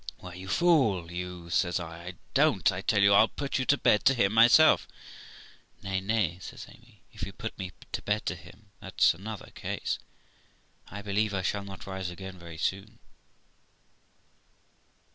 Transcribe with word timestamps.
'Why, 0.17 0.33
you 0.33 0.47
fool 0.47 1.11
you', 1.11 1.51
says 1.51 1.79
I, 1.79 2.15
'don't 2.33 2.71
I 2.71 2.81
tell 2.81 3.03
you 3.03 3.13
I'll 3.13 3.27
put 3.27 3.59
you 3.59 3.65
to 3.65 3.77
bed 3.77 4.03
to 4.05 4.15
him 4.15 4.33
myself?' 4.33 4.87
'Nay, 5.83 5.99
nay', 6.01 6.39
says 6.41 6.65
Amy, 6.67 7.03
'if 7.13 7.21
you 7.21 7.31
put 7.31 7.55
me 7.59 7.71
to 7.91 8.01
bed 8.01 8.25
to 8.25 8.33
him, 8.35 8.71
that's 8.79 9.13
another 9.13 9.51
case; 9.53 9.99
I 10.87 11.03
believe 11.03 11.35
I 11.35 11.43
shall 11.43 11.63
not 11.63 11.85
rise 11.85 12.09
again 12.09 12.39
very 12.39 12.57
soon.' 12.57 12.97